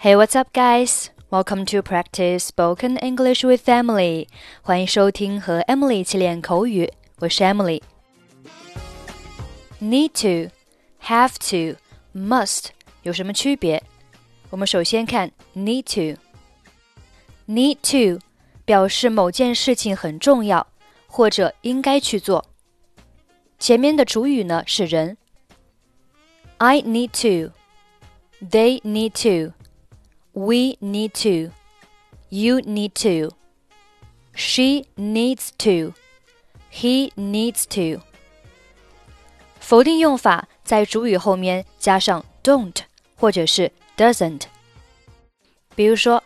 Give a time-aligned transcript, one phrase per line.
[0.00, 1.10] Hey, what's up, guys?
[1.30, 4.28] Welcome to practice spoken English with Emily.
[4.62, 10.52] 欢迎收听和 Emily 一起练口语，我是 Emily。Need to,
[11.02, 11.78] have to,
[12.14, 12.66] must
[13.02, 13.82] 有什么区别？
[14.50, 18.20] 我们首先看 need to。Need to
[18.64, 20.66] 表示某件事情很重要，
[21.06, 22.46] 或者应该去做。
[23.58, 25.16] 前面的主语呢是人。
[26.58, 27.52] I need to,
[28.40, 29.52] they need to。
[30.32, 31.52] we need to.
[32.28, 33.34] You need to.
[34.34, 35.94] She needs to.
[36.70, 38.02] He needs to.
[39.60, 42.76] 否定用法在主语后面加上 don't
[43.16, 44.42] 或者是 doesn't。
[45.74, 46.22] 比如说，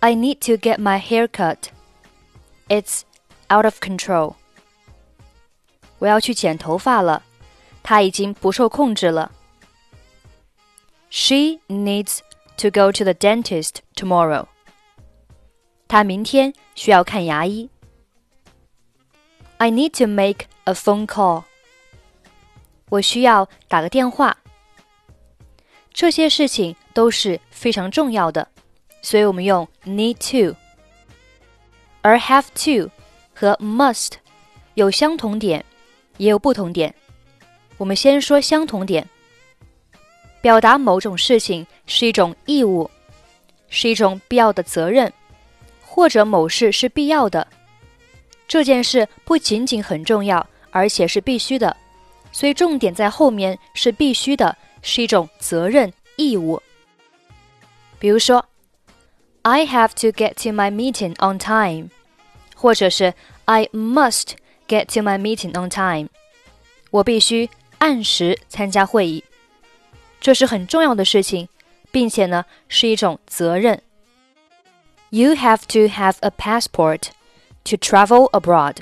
[0.00, 1.68] I need to get my hair cut.
[2.68, 3.02] It's
[3.48, 4.34] out of control.
[5.98, 7.22] 我要去剪头发了，
[7.82, 9.32] 它已经不受控制了。
[11.10, 12.20] She needs
[12.57, 14.45] to go to the dentist tomorrow.
[15.87, 17.69] 她明天需要看牙医。
[19.57, 21.43] I need to make a phone call.
[22.89, 24.37] 我需要打个电话。
[25.93, 28.49] 这些事情都是非常重要的，
[29.01, 30.55] 所以我们用 need to。
[32.01, 32.91] 而 have to
[33.33, 34.13] 和 must
[34.73, 35.63] 有相同点，
[36.17, 36.93] 也有不同点。
[37.77, 39.07] 我们先说相同点。
[40.45, 42.87] 表达某种事情是一种义务，
[43.67, 45.11] 是一种必要的责任，
[45.81, 47.47] 或者某事是必要的。
[48.47, 51.75] 这件事不仅仅很重要，而且是必须的，
[52.31, 56.61] 所以重点在后面是必须的，是一种责任义务。
[57.97, 58.45] 比如说
[59.41, 61.89] ，I have to get to my meeting on time，
[62.55, 64.33] 或者是 I must
[64.67, 66.09] get to my meeting on time，
[66.91, 69.23] 我必须按时参加会议。
[70.24, 71.48] 这是很重要的事情，
[71.90, 73.82] 并且呢是一种责任。
[75.10, 77.08] You have to have a passport
[77.64, 78.76] to travel abroad，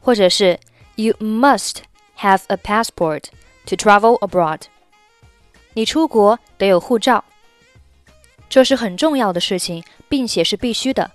[0.00, 0.58] 或者是
[0.96, 1.76] You must
[2.18, 3.24] have a passport
[3.66, 4.62] to travel abroad。
[5.72, 7.24] 你出国得有护照，
[8.48, 11.10] 这是很重要的事情，并且是必须的。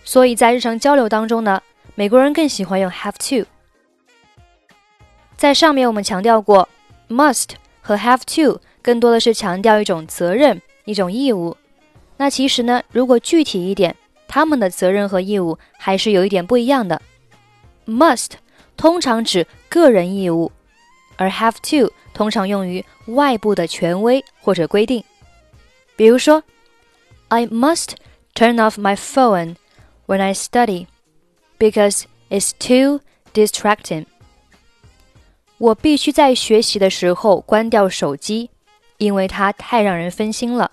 [0.04, 1.60] 所以在日常交流当中呢，
[1.94, 3.46] 美国人更喜欢用 have to。
[5.36, 6.68] 在上面我们强调过
[7.08, 7.50] ，must
[7.82, 11.56] 和 have to 更多的是强调一种责任、一种义务。
[12.16, 13.94] 那其实呢，如果具体一点，
[14.28, 17.02] 他们的责任和义务还是有一点不一样的。
[17.86, 18.30] must
[18.76, 20.50] 通常指个人义务，
[21.17, 21.93] 而 have to。
[22.13, 25.01] 通常用于外部的权威或者规定，
[25.95, 26.43] 比如说，
[27.29, 27.91] I must
[28.35, 29.55] turn off my phone
[30.07, 30.87] when I study
[31.57, 32.99] because it's too
[33.33, 34.07] distracting。
[35.57, 38.49] 我必须在学习的时候关掉手机，
[38.97, 40.71] 因为它太让人分心了。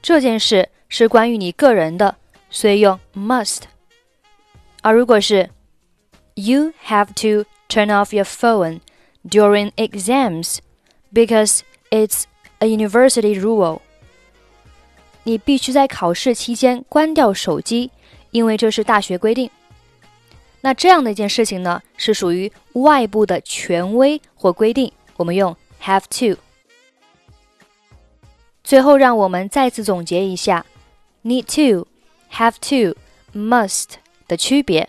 [0.00, 2.16] 这件事是关于你个人的，
[2.50, 3.62] 所以用 must。
[4.80, 5.50] 而如果是
[6.34, 10.58] You have to turn off your phone。during exams
[11.12, 12.24] because it's
[12.58, 13.80] a university rule.
[15.24, 17.92] 你必须在考试期间关掉手机，
[18.32, 19.48] 因为这是大学规定。
[20.60, 26.36] 那这样的一件事情呢，是属于外部的权威或规定，我们用 have to。
[28.64, 30.66] 最后，让我们再次总结一下
[31.22, 33.94] need to、have to、must
[34.26, 34.88] 的区别。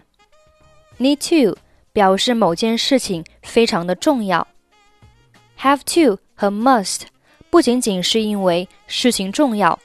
[0.99, 1.55] need to
[1.92, 4.46] 表示某件事情非常的重要。
[5.60, 7.02] Have to 和 must
[7.50, 9.78] 不仅仅是因为事情重要，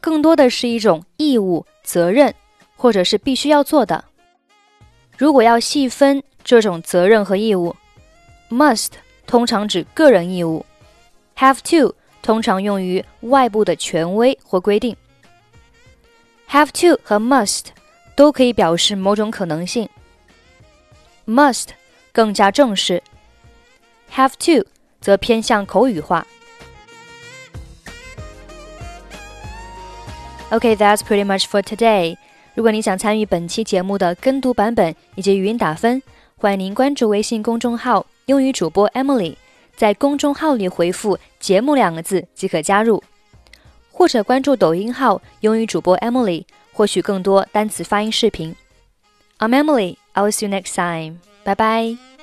[0.00, 2.34] 更多的是一种义务、责任，
[2.76, 4.04] 或者是必须要做的。
[5.16, 7.74] 如果要细分这种责任和义务
[8.50, 8.90] ，must
[9.26, 10.64] 通常指个人义务
[11.36, 14.94] ，have to 通常用于外部的权威或规定。
[16.48, 17.64] Have to 和 must
[18.14, 19.88] 都可以表示某种可能性。
[21.26, 21.68] Must
[22.12, 23.02] 更加正式
[24.12, 24.66] ，have to
[25.00, 26.26] 则偏向口语化。
[30.50, 32.16] Okay, that's pretty much for today.
[32.54, 36.00] 如果你想参与本期节目的跟读版本以及语音打分，
[36.36, 39.36] 欢迎您关注微信公众号“英语主播 Emily”，
[39.76, 43.02] 在公众号里回复“节目”两个字即可加入，
[43.90, 48.54] 或者关注抖音号“英语主播 Emily”，获取更多单词发音视频。
[49.38, 49.96] I'm Emily.
[50.16, 51.20] I will see you next time.
[51.44, 52.15] Bye bye.